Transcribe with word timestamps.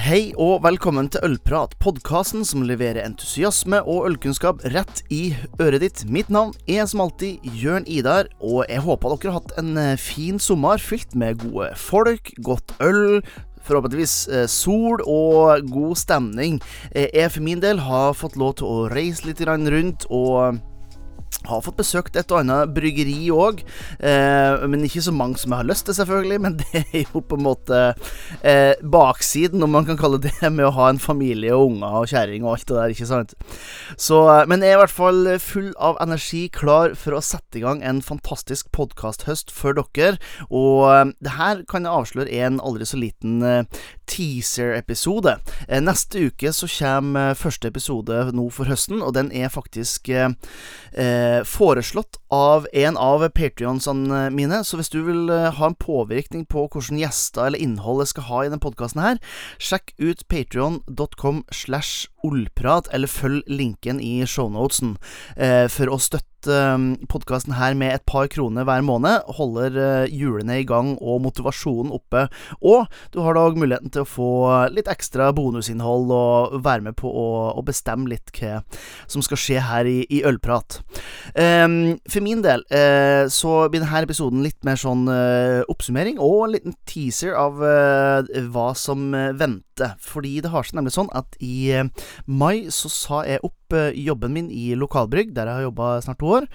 Hei 0.00 0.30
og 0.40 0.62
velkommen 0.64 1.10
til 1.12 1.20
Ølprat, 1.26 1.74
podkasten 1.82 2.40
som 2.48 2.62
leverer 2.64 3.02
entusiasme 3.04 3.82
og 3.84 4.06
ølkunnskap 4.08 4.62
rett 4.72 5.02
i 5.12 5.34
øret 5.60 5.82
ditt. 5.84 6.04
Mitt 6.08 6.30
navn 6.32 6.54
er 6.64 6.86
som 6.88 7.02
alltid 7.04 7.44
Jørn 7.60 7.84
Idar, 7.84 8.30
og 8.40 8.64
jeg 8.64 8.80
håper 8.86 9.12
dere 9.12 9.34
har 9.34 9.42
hatt 9.42 9.52
en 9.60 9.76
eh, 9.76 10.00
fin 10.00 10.40
sommer 10.40 10.80
fylt 10.80 11.12
med 11.20 11.42
gode 11.44 11.68
folk, 11.76 12.32
godt 12.46 12.72
øl, 12.80 13.20
forhåpentligvis 13.68 14.16
eh, 14.32 14.46
sol 14.48 15.04
og 15.04 15.68
god 15.68 16.00
stemning. 16.00 16.62
Eh, 16.94 17.10
Jeg 17.12 17.34
for 17.36 17.44
min 17.44 17.60
del 17.60 17.84
har 17.84 18.16
fått 18.16 18.40
lov 18.40 18.56
til 18.62 18.72
å 18.72 18.88
reise 18.94 19.28
litt 19.28 19.44
rundt 19.44 20.08
og 20.08 20.62
har 21.48 21.62
fått 21.64 21.78
besøkt 21.80 22.18
et 22.20 22.32
og 22.34 22.42
annet 22.42 22.72
bryggeri 22.76 23.30
òg, 23.32 23.62
eh, 24.04 24.66
men 24.68 24.84
ikke 24.86 25.02
så 25.04 25.14
mange 25.14 25.40
som 25.40 25.54
jeg 25.54 25.62
har 25.62 25.68
lyst 25.70 25.86
til, 25.88 25.96
selvfølgelig. 25.96 26.40
Men 26.44 26.58
det 26.60 26.82
er 26.82 27.04
jo 27.06 27.22
på 27.24 27.38
en 27.38 27.46
måte 27.46 27.80
eh, 28.42 28.74
baksiden, 28.82 29.62
om 29.64 29.72
man 29.72 29.88
kan 29.88 29.98
kalle 30.00 30.20
det 30.22 30.34
med 30.42 30.66
å 30.68 30.74
ha 30.76 30.90
en 30.90 31.00
familie 31.00 31.56
og 31.56 31.74
unger 31.74 31.96
og 32.02 32.12
kjerring 32.12 32.44
og 32.44 32.54
alt 32.54 32.66
det 32.68 32.78
der, 32.78 32.94
ikke 32.94 33.08
sant. 33.08 33.34
Så, 33.96 34.20
eh, 34.34 34.44
men 34.50 34.64
jeg 34.64 34.74
er 34.74 34.78
i 34.78 34.82
hvert 34.82 34.96
fall 34.96 35.32
full 35.42 35.70
av 35.80 36.00
energi, 36.04 36.46
klar 36.52 36.94
for 36.98 37.16
å 37.16 37.24
sette 37.24 37.60
i 37.60 37.64
gang 37.64 37.82
en 37.86 38.02
fantastisk 38.04 38.70
podkasthøst 38.76 39.54
for 39.54 39.76
dere. 39.78 40.18
Og 40.50 40.90
eh, 40.92 41.14
det 41.24 41.36
her 41.38 41.64
kan 41.70 41.88
jeg 41.88 42.02
avsløre 42.02 42.44
en 42.44 42.60
aldri 42.60 42.88
så 42.88 43.00
liten 43.00 43.40
eh, 43.46 43.80
teaser-episode. 44.10 45.36
Eh, 45.68 45.82
neste 45.82 46.26
uke 46.30 46.52
så 46.56 46.68
kommer 46.70 47.30
eh, 47.32 47.38
første 47.38 47.70
episode 47.70 48.22
nå 48.36 48.48
for 48.54 48.70
høsten, 48.70 49.02
og 49.02 49.14
den 49.16 49.30
er 49.32 49.52
faktisk 49.52 50.10
eh, 50.12 50.32
eh, 50.92 51.40
foreslått 51.46 52.19
av 52.30 52.66
en 52.72 52.96
av 52.96 53.26
patrionsene 53.34 54.28
mine. 54.34 54.62
Så 54.64 54.78
hvis 54.78 54.92
du 54.92 55.00
vil 55.06 55.30
eh, 55.34 55.50
ha 55.56 55.70
en 55.70 55.78
påvirkning 55.78 56.46
på 56.50 56.66
hvordan 56.70 57.00
gjester 57.00 57.48
eller 57.48 57.62
innhold 57.62 58.04
jeg 58.04 58.14
skal 58.14 58.28
ha 58.30 58.42
i 58.42 58.50
denne 58.50 58.62
podkasten 58.62 59.02
her, 59.02 59.20
sjekk 59.58 59.94
ut 59.98 60.26
patrion.com 60.30 61.44
slash 61.50 62.08
ollprat, 62.26 62.88
eller 62.92 63.10
følg 63.10 63.46
linken 63.50 64.00
i 64.00 64.20
shownotesen 64.28 64.96
eh, 65.36 65.66
for 65.72 65.90
å 65.90 66.00
støtte 66.00 66.28
podkasten 67.12 67.52
her 67.58 67.74
med 67.76 67.92
et 67.92 68.04
par 68.08 68.28
kroner 68.32 68.64
hver 68.64 68.80
måned. 68.84 69.26
Holder 69.36 69.76
eh, 69.76 70.12
hjulene 70.12 70.60
i 70.60 70.66
gang 70.68 70.94
og 70.96 71.20
motivasjonen 71.26 71.92
oppe. 71.92 72.26
Og 72.64 72.88
du 73.12 73.20
har 73.24 73.36
da 73.36 73.44
muligheten 73.52 73.92
til 73.92 74.06
å 74.06 74.08
få 74.08 74.30
litt 74.72 74.88
ekstra 74.88 75.30
bonusinnhold 75.36 76.14
og 76.16 76.56
være 76.64 76.88
med 76.88 76.96
på 77.00 77.10
å, 77.10 77.28
bestemme 77.60 78.08
litt 78.08 78.32
hva 78.34 78.62
som 79.04 79.20
skal 79.22 79.38
skje 79.38 79.60
her 79.62 79.86
i, 79.86 79.98
i 80.08 80.22
Ølprat. 80.26 80.80
Ehm, 81.38 82.00
for 82.08 82.19
min 82.24 82.42
del 82.44 82.64
eh, 82.72 83.26
så 83.32 83.68
blir 83.70 83.82
denne 83.82 84.02
episoden 84.06 84.42
litt 84.44 84.58
mer 84.66 84.78
sånn 84.80 85.06
eh, 85.12 85.60
oppsummering 85.70 86.20
og 86.20 86.46
en 86.46 86.54
liten 86.56 86.76
teaser 86.88 87.36
av 87.38 87.62
eh, 87.64 88.42
hva 88.52 88.70
som 88.78 89.10
eh, 89.14 89.32
venter. 89.36 89.96
Fordi 90.02 90.38
det 90.44 90.52
har 90.52 90.66
seg 90.66 90.78
nemlig 90.78 90.94
sånn 90.96 91.10
at 91.16 91.38
i 91.44 91.70
eh, 91.76 91.88
mai 92.26 92.68
så 92.74 92.92
sa 92.92 93.24
jeg 93.28 93.42
opp 93.46 93.56
eh, 93.76 93.92
jobben 93.96 94.34
min 94.34 94.50
i 94.50 94.74
lokalbrygg, 94.78 95.34
der 95.34 95.48
jeg 95.48 95.60
har 95.60 95.68
jobba 95.68 95.92
snart 96.04 96.20
to 96.20 96.32
år, 96.40 96.48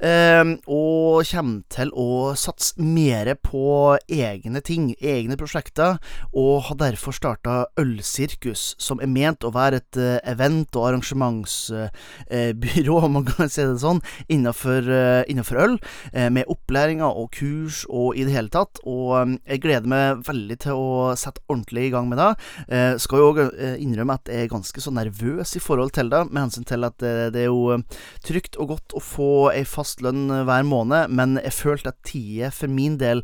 ehm, 0.00 0.56
og 0.66 1.24
kommer 1.28 1.62
til 1.72 1.92
å 1.94 2.34
satse 2.38 2.80
mer 2.80 3.34
på 3.42 3.96
egne 4.08 4.62
ting, 4.64 4.90
egne 5.00 5.36
prosjekter, 5.38 5.98
og 6.32 6.68
har 6.68 6.78
derfor 6.80 7.16
starta 7.16 7.66
Ølsirkus, 7.78 8.74
som 8.78 9.02
er 9.02 9.10
ment 9.10 9.44
å 9.46 9.52
være 9.54 9.82
et 9.82 10.00
eh, 10.00 10.18
event- 10.28 10.76
og 10.76 10.88
arrangementsbyrå, 10.90 12.98
om 13.06 13.18
man 13.18 13.28
kan 13.28 13.50
si 13.50 13.64
det 13.64 13.78
sånn, 13.82 14.02
innenfor, 14.28 14.88
eh, 14.88 15.22
innenfor 15.30 15.62
øl, 15.64 15.78
eh, 16.12 16.28
med 16.34 16.48
opplæringer 16.50 17.08
og 17.08 17.30
kurs 17.36 17.84
og 17.88 18.18
i 18.18 18.26
det 18.26 18.34
hele 18.34 18.52
tatt. 18.52 18.80
Og 18.84 19.14
eh, 19.20 19.36
jeg 19.54 19.64
gleder 19.64 19.90
meg 19.90 20.24
veldig 20.28 20.58
til 20.64 20.78
å 20.78 20.88
sette 21.18 21.42
ordentlig 21.48 21.88
i 21.88 21.94
gang 21.94 22.10
med 22.10 22.20
det. 22.20 22.30
Eh, 22.68 22.92
skal 23.00 23.22
jo 23.22 23.30
òg 23.32 23.42
innrømme 23.78 24.18
at 24.18 24.30
jeg 24.30 24.46
er 24.46 24.52
ganske 24.52 24.82
så 24.82 24.92
nervøs 24.94 25.54
i 25.56 25.62
forhold 25.62 25.94
til 25.96 26.10
det, 26.12 26.24
med 26.30 26.47
hensyn 26.48 26.66
til 26.68 26.86
at 26.88 26.96
det, 27.02 27.12
det 27.34 27.44
er 27.44 27.50
jo 27.50 27.74
eh, 27.76 27.84
trygt 28.26 28.58
og 28.60 28.72
godt 28.74 28.96
å 28.96 29.02
få 29.04 29.30
ei 29.52 29.64
fast 29.68 30.02
lønn 30.04 30.26
eh, 30.32 30.44
hver 30.48 30.66
måned, 30.68 31.12
men 31.14 31.36
jeg 31.42 31.56
følte 31.56 31.92
at 31.92 32.00
tida 32.08 32.50
for 32.54 32.72
min 32.72 32.98
del 33.00 33.22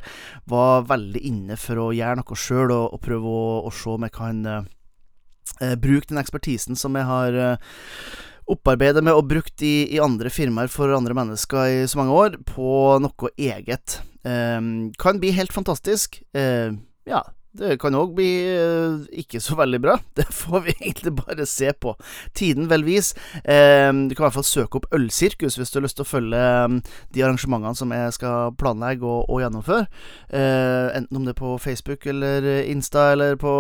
var 0.51 0.87
veldig 0.91 1.25
inne 1.25 1.59
for 1.61 1.81
å 1.83 1.91
gjøre 1.97 2.21
noe 2.21 2.39
sjøl 2.39 2.75
og, 2.75 2.87
og 2.97 3.03
prøve 3.05 3.35
å, 3.35 3.49
å 3.69 3.75
se 3.75 3.91
om 3.95 4.07
jeg 4.07 4.15
kan 4.15 4.45
eh, 4.51 4.71
eh, 5.61 5.77
bruke 5.81 6.11
den 6.11 6.23
ekspertisen 6.23 6.79
som 6.79 6.97
jeg 6.99 7.09
har 7.09 7.41
eh, 7.41 7.77
opparbeidet 8.51 9.05
med 9.05 9.17
og 9.17 9.31
brukt 9.31 9.65
i, 9.65 9.87
i 9.97 10.03
andre 10.05 10.33
firmaer 10.33 10.69
for 10.73 10.93
andre 10.93 11.17
mennesker 11.17 11.79
i 11.81 11.87
så 11.89 12.01
mange 12.01 12.19
år, 12.19 12.37
på 12.49 12.99
noe 13.03 13.33
eget. 13.41 14.01
Eh, 14.27 14.61
kan 15.01 15.23
bli 15.23 15.33
helt 15.37 15.55
fantastisk. 15.57 16.21
Eh, 16.37 16.77
ja. 17.09 17.25
Det 17.55 17.77
kan 17.79 17.95
òg 17.95 18.17
bli 18.17 18.29
eh, 18.51 19.05
ikke 19.23 19.39
så 19.43 19.55
veldig 19.59 19.81
bra. 19.83 19.97
Det 20.19 20.27
får 20.35 20.65
vi 20.67 20.75
egentlig 20.75 21.15
bare 21.21 21.47
se 21.47 21.71
på. 21.73 21.95
Tiden 22.35 22.67
vil 22.71 22.87
vise. 22.87 23.15
Eh, 23.45 23.91
du 23.95 24.15
kan 24.15 24.25
i 24.25 24.27
hvert 24.27 24.39
fall 24.41 24.49
søke 24.49 24.81
opp 24.81 24.89
Ølsirkus 24.95 25.59
hvis 25.59 25.71
du 25.71 25.79
har 25.79 25.87
lyst 25.87 26.01
til 26.01 26.07
å 26.07 26.11
følge 26.11 26.41
eh, 26.41 26.97
de 27.15 27.23
arrangementene 27.23 27.79
som 27.79 27.95
jeg 27.95 28.17
skal 28.19 28.57
planlegge 28.59 29.07
og, 29.07 29.29
og 29.31 29.45
gjennomføre. 29.45 29.87
Enten 30.35 31.19
om 31.19 31.27
det 31.27 31.35
er 31.35 31.39
på 31.39 31.55
Facebook 31.63 32.07
eller 32.11 32.47
Insta 32.65 33.13
eller 33.15 33.39
på 33.39 33.55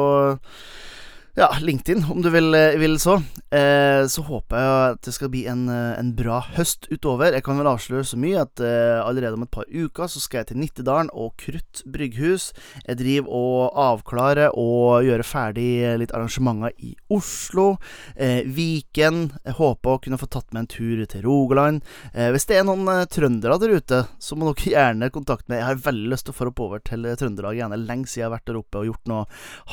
ja, 1.34 1.48
LinkedIn, 1.60 2.04
om 2.10 2.22
du 2.22 2.30
vil, 2.30 2.54
vil 2.78 2.98
så. 3.02 3.18
Eh, 3.54 4.06
så 4.10 4.22
håper 4.26 4.58
jeg 4.58 4.70
at 4.94 5.00
det 5.06 5.12
skal 5.14 5.30
bli 5.30 5.44
en, 5.50 5.66
eh, 5.70 5.94
en 5.98 6.10
bra 6.16 6.40
høst 6.56 6.88
utover. 6.90 7.34
Jeg 7.34 7.44
kan 7.46 7.58
vel 7.58 7.68
avsløre 7.70 8.06
så 8.06 8.18
mye 8.18 8.40
at 8.42 8.62
eh, 8.62 8.98
allerede 8.98 9.38
om 9.38 9.44
et 9.44 9.52
par 9.54 9.68
uker 9.70 10.10
så 10.10 10.22
skal 10.22 10.40
jeg 10.40 10.48
til 10.50 10.60
Nittedalen 10.62 11.10
og 11.14 11.36
Krutt 11.38 11.82
brygghus. 11.90 12.48
Jeg 12.86 12.98
driver 12.98 13.34
og 13.34 13.78
avklarer 13.84 14.54
og 14.58 15.06
gjør 15.06 15.24
ferdig 15.26 15.68
litt 16.00 16.14
arrangementer 16.14 16.74
i 16.82 16.94
Oslo. 17.14 17.76
Eh, 18.16 18.42
Viken. 18.46 19.28
Jeg 19.44 19.58
håper 19.60 19.94
å 19.94 20.02
kunne 20.02 20.18
få 20.18 20.30
tatt 20.30 20.50
med 20.54 20.64
en 20.64 20.70
tur 20.74 21.04
til 21.10 21.26
Rogaland. 21.26 21.82
Eh, 22.12 22.32
hvis 22.34 22.46
det 22.50 22.58
er 22.58 22.66
noen 22.66 22.86
eh, 22.90 23.04
trøndere 23.10 23.58
der 23.62 23.76
ute, 23.78 24.02
så 24.18 24.38
må 24.38 24.50
dere 24.50 24.74
gjerne 24.74 25.10
kontakte 25.14 25.50
meg. 25.52 25.62
Jeg 25.62 25.70
har 25.70 25.84
veldig 25.90 26.14
lyst 26.14 26.26
til 26.26 26.34
å 26.34 26.38
få 26.40 26.50
opp 26.50 26.64
over 26.66 26.82
til 26.82 27.06
Trøndelag 27.18 27.58
er 27.58 27.74
lenge 27.78 28.06
siden 28.10 28.24
jeg 28.24 28.28
har 28.28 28.36
vært 28.36 28.50
der 28.50 28.58
oppe 28.58 28.82
og 28.82 28.90
gjort 28.90 29.10
noe 29.10 29.24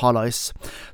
halais. 0.01 0.43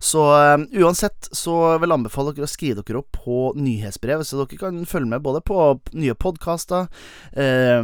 Så 0.03 0.23
eh, 0.57 0.81
uansett 0.81 1.29
så 1.35 1.55
vil 1.77 1.89
jeg 1.89 1.99
anbefale 1.99 2.33
dere 2.35 2.47
å 2.47 2.51
skrive 2.51 2.83
dere 2.85 3.01
opp 3.01 3.19
på 3.23 3.39
nyhetsbrevet, 3.57 4.27
så 4.27 4.41
dere 4.41 4.59
kan 4.59 4.79
følge 4.89 5.11
med 5.13 5.25
både 5.25 5.41
på 5.45 5.57
nye 5.97 6.15
podkaster, 6.17 6.87
eh, 7.33 7.81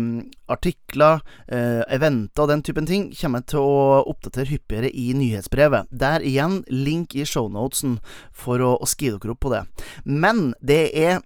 artikler, 0.54 1.24
eh, 1.48 1.84
eventer 1.94 2.46
og 2.46 2.50
den 2.50 2.64
typen 2.66 2.90
ting. 2.90 3.12
Kommer 3.16 3.44
jeg 3.44 3.54
til 3.54 3.60
å 3.64 4.04
oppdatere 4.12 4.52
hyppigere 4.52 4.92
i 4.94 5.12
nyhetsbrevet. 5.18 5.88
Der 5.92 6.26
igjen, 6.26 6.64
link 6.70 7.16
i 7.16 7.28
shownotesen 7.28 8.00
for 8.32 8.60
å, 8.60 8.76
å 8.82 8.90
skrive 8.90 9.20
dere 9.20 9.38
opp 9.38 9.44
på 9.46 9.54
det. 9.54 9.66
Men 10.04 10.54
det 10.62 10.90
er 10.98 11.22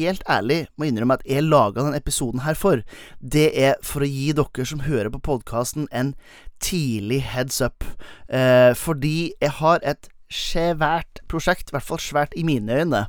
helt 0.00 0.22
ærlig 0.28 0.66
må 0.76 0.88
innrømme 0.88 1.18
at 1.18 1.24
jeg 1.28 1.44
laga 1.44 1.82
denne 1.82 2.00
episoden 2.00 2.42
her 2.46 2.56
for, 2.58 2.82
det 3.20 3.48
er 3.58 3.76
for 3.84 4.04
å 4.04 4.10
gi 4.10 4.32
dere 4.36 4.66
som 4.68 4.84
hører 4.86 5.12
på 5.12 5.22
podkasten, 5.30 5.88
en 5.92 6.14
tidlig 6.62 7.22
heads 7.32 7.60
up. 7.60 7.84
Eh, 8.28 8.72
fordi 8.78 9.32
jeg 9.40 9.56
har 9.60 9.82
et 9.82 10.08
svært 10.32 11.22
prosjekt, 11.30 11.70
i 11.70 11.76
hvert 11.76 11.86
fall 11.86 12.02
svært 12.02 12.36
i 12.36 12.44
mine 12.46 12.80
øyne, 12.80 13.06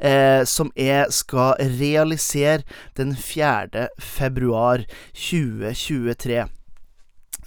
eh, 0.00 0.44
som 0.46 0.72
jeg 0.76 1.06
skal 1.10 1.54
realisere 1.60 2.62
den 2.96 3.16
4. 3.16 3.88
februar 3.98 4.84
2023. 5.14 6.46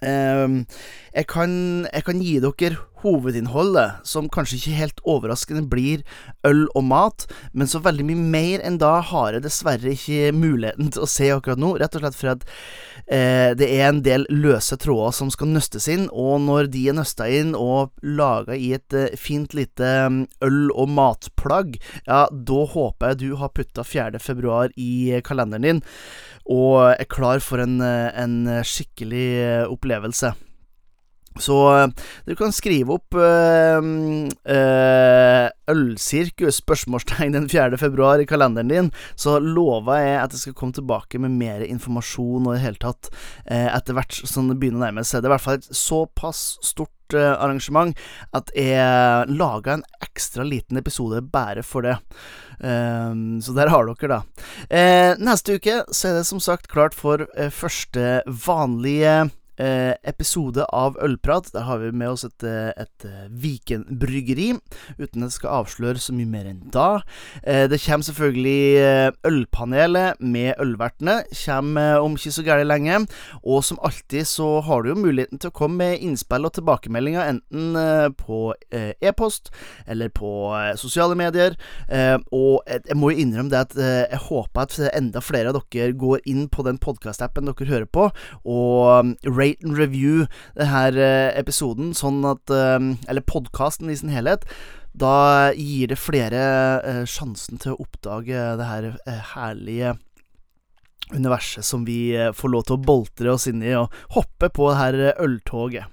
Eh, 0.05 0.81
jeg, 1.15 1.27
kan, 1.31 1.55
jeg 1.91 2.07
kan 2.07 2.21
gi 2.21 2.37
dere 2.43 2.75
hovedinnholdet, 3.05 4.01
som 4.07 4.29
kanskje 4.31 4.57
ikke 4.57 4.79
helt 4.79 5.01
overraskende 5.05 5.65
blir 5.69 6.01
øl 6.47 6.65
og 6.77 6.85
mat, 6.89 7.27
men 7.53 7.69
så 7.69 7.81
veldig 7.83 8.07
mye 8.07 8.25
mer 8.33 8.65
enn 8.65 8.79
da 8.81 8.97
har 9.11 9.35
jeg 9.35 9.45
dessverre 9.45 9.93
ikke 9.93 10.33
muligheten 10.35 10.91
til 10.93 11.05
å 11.05 11.09
se 11.09 11.29
akkurat 11.33 11.61
nå, 11.61 11.75
rett 11.81 11.97
og 11.97 12.05
slett 12.05 12.17
fordi 12.17 12.49
eh, 13.05 13.51
det 13.57 13.69
er 13.69 13.89
en 13.89 14.01
del 14.05 14.25
løse 14.33 14.77
tråder 14.81 15.13
som 15.17 15.31
skal 15.33 15.53
nøstes 15.53 15.89
inn, 15.91 16.07
og 16.11 16.39
når 16.47 16.71
de 16.73 16.85
er 16.89 16.97
nøsta 16.97 17.29
inn 17.29 17.53
og 17.57 17.93
laga 18.01 18.57
i 18.57 18.73
et 18.77 18.97
eh, 18.97 19.17
fint 19.19 19.53
lite 19.57 19.91
mm, 20.09 20.21
øl- 20.47 20.73
og 20.73 20.89
matplagg, 20.95 21.77
ja, 22.07 22.25
da 22.31 22.61
håper 22.73 23.13
jeg 23.13 23.21
du 23.25 23.35
har 23.41 23.53
putta 23.53 23.85
4. 23.85 24.21
februar 24.23 24.73
i 24.75 25.21
kalenderen 25.25 25.65
din 25.65 25.85
og 26.45 26.93
er 26.93 27.09
klar 27.09 27.41
for 27.43 27.63
en, 27.63 27.79
eh, 27.81 28.09
en 28.21 28.63
skikkelig 28.63 29.27
eh, 29.41 29.63
opplevelse. 29.69 30.35
Så 31.39 31.55
eh, 31.75 31.87
du 32.25 32.35
kan 32.39 32.53
skrive 32.55 32.95
opp 32.95 33.15
øh, 33.19 33.87
øh, 34.55 35.47
Ølsirkus 35.71 36.61
spørsmålstegn 36.61 37.35
den 37.35 37.49
4. 37.51 37.77
februar 37.81 38.21
i 38.23 38.27
kalenderen 38.29 38.71
din, 38.71 38.91
så 39.19 39.39
lover 39.39 39.99
jeg 39.99 40.15
at 40.21 40.35
jeg 40.35 40.45
skal 40.45 40.57
komme 40.57 40.73
tilbake 40.73 41.19
med 41.19 41.35
mer 41.35 41.65
informasjon 41.67 42.47
og 42.47 42.53
i 42.53 42.57
det 42.57 42.65
hele 42.65 42.81
tatt 42.81 43.11
øh, 43.11 43.67
etter 43.67 43.97
hvert 43.97 44.21
som 44.23 44.51
det 44.51 44.59
begynner 44.61 44.83
å 44.83 44.85
nærme 44.87 45.03
seg. 45.03 45.21
Det 45.23 45.27
er 45.27 45.33
i 45.33 45.35
hvert 45.35 45.47
fall 45.47 45.59
et 45.59 45.71
såpass 45.75 46.45
stort 46.63 46.94
arrangement 47.13 47.93
at 48.33 48.49
jeg 48.57 49.29
laga 49.29 49.77
en 49.77 49.85
ekstra 50.01 50.45
liten 50.47 50.79
episode 50.79 51.21
bare 51.21 51.61
for 51.63 51.85
det. 51.85 51.99
Um, 52.59 53.41
så 53.43 53.53
der 53.53 53.69
har 53.69 53.85
dere, 53.85 54.07
da. 54.09 54.19
Uh, 54.71 55.21
neste 55.21 55.59
uke 55.59 55.81
så 55.91 56.09
er 56.09 56.19
det 56.19 56.27
som 56.29 56.41
sagt 56.41 56.69
klart 56.71 56.95
for 56.97 57.27
uh, 57.27 57.49
første 57.53 58.21
vanlige 58.47 59.25
episode 59.57 60.65
av 60.75 60.97
Ølprat. 61.03 61.51
Der 61.53 61.65
har 61.67 61.79
vi 61.81 61.91
med 61.95 62.13
oss 62.13 62.25
et, 62.27 62.43
et 62.43 63.05
Viken 63.31 63.85
bryggeri, 63.99 64.51
uten 64.99 65.23
at 65.23 65.29
jeg 65.29 65.37
skal 65.37 65.61
avsløre 65.61 66.01
så 66.01 66.15
mye 66.15 66.29
mer 66.29 66.49
enn 66.49 66.61
da. 66.73 67.01
Det 67.43 67.79
kommer 67.83 68.07
selvfølgelig 68.07 69.13
Ølpanelet 69.27 70.21
med 70.23 70.59
ølvertene. 70.61 71.21
Kommer 71.45 72.03
om 72.03 72.17
ikke 72.17 72.33
så 72.35 72.45
gærent 72.45 72.69
lenge. 72.69 72.99
Og 73.43 73.63
som 73.67 73.79
alltid 73.85 74.27
så 74.27 74.49
har 74.65 74.83
du 74.83 74.91
jo 74.91 74.97
muligheten 74.99 75.41
til 75.41 75.51
å 75.51 75.55
komme 75.55 75.79
med 75.83 76.03
innspill 76.05 76.47
og 76.47 76.55
tilbakemeldinger, 76.57 77.35
enten 77.35 78.15
på 78.19 78.41
e-post 78.71 79.51
eller 79.87 80.11
på 80.15 80.31
sosiale 80.81 81.17
medier. 81.19 81.57
Og 82.31 82.61
jeg 82.67 82.97
må 82.99 83.13
jo 83.13 83.23
innrømme 83.23 83.53
det 83.53 83.63
at 83.65 83.77
jeg 83.79 84.23
håper 84.27 84.65
at 84.65 84.79
enda 84.95 85.21
flere 85.23 85.51
av 85.51 85.61
dere 85.71 85.95
går 85.97 86.23
inn 86.29 86.47
på 86.51 86.65
den 86.65 86.79
podkast-appen 86.81 87.49
dere 87.49 87.69
hører 87.69 87.87
på, 87.89 88.07
og 88.45 88.79
um, 88.99 89.13
rate 89.45 89.65
and 89.65 89.77
review 89.77 90.25
denne 90.57 90.97
uh, 90.97 91.29
episoden, 91.37 91.93
sånn 91.97 92.23
at 92.27 92.51
um, 92.51 92.95
Eller 93.07 93.25
podkasten 93.25 93.91
i 93.91 93.97
sin 93.97 94.13
helhet. 94.13 94.45
Da 94.95 95.51
gir 95.53 95.91
det 95.91 95.99
flere 95.99 96.41
uh, 96.81 97.03
sjansen 97.09 97.61
til 97.61 97.75
å 97.75 97.85
oppdage 97.85 98.49
det 98.59 98.69
her 98.69 98.91
herlige 99.35 99.95
universet 101.13 101.61
som 101.61 101.83
vi 101.85 102.15
får 102.33 102.49
lov 102.49 102.63
til 102.65 102.79
å 102.79 102.81
boltre 102.81 103.33
oss 103.35 103.45
inn 103.51 103.61
i 103.61 103.75
og 103.77 103.93
hoppe 104.15 104.49
på 104.49 104.71
det 104.71 104.79
her 104.79 104.97
øltoget. 105.21 105.91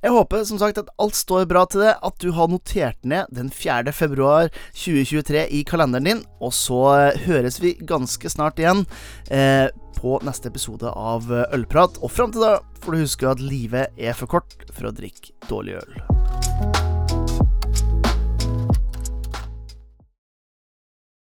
Jeg 0.00 0.14
håper 0.14 0.46
som 0.48 0.60
sagt 0.62 0.80
at 0.80 0.90
alt 1.02 1.18
står 1.18 1.46
bra 1.50 1.66
til 1.68 1.84
det, 1.84 1.94
at 2.00 2.18
du 2.22 2.30
har 2.36 2.50
notert 2.50 2.98
ned 3.04 3.28
den 3.34 3.50
4. 3.52 3.92
februar 3.92 4.50
2023 4.72 5.46
i 5.52 5.62
kalenderen 5.68 6.08
din, 6.08 6.24
og 6.40 6.54
så 6.56 7.12
høres 7.26 7.60
vi 7.62 7.76
ganske 7.88 8.32
snart 8.32 8.62
igjen. 8.62 8.86
Eh, 9.30 9.68
på 10.02 10.16
neste 10.26 10.50
episode 10.50 10.90
av 10.90 11.28
Ølprat. 11.54 12.00
Og 12.02 12.10
fram 12.10 12.32
til 12.34 12.42
da 12.42 12.56
får 12.82 12.96
du 12.96 13.04
huske 13.04 13.30
at 13.30 13.44
livet 13.44 13.94
er 13.94 14.18
for 14.18 14.30
kort 14.30 14.58
for 14.72 14.90
å 14.90 14.96
drikke 14.96 15.36
dårlig 15.46 15.78
øl. 15.78 16.11